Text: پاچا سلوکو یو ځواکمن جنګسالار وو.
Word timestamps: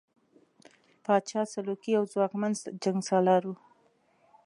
پاچا 1.03 1.41
سلوکو 1.51 1.87
یو 1.95 2.03
ځواکمن 2.13 2.51
جنګسالار 2.83 3.41
وو. 3.45 3.55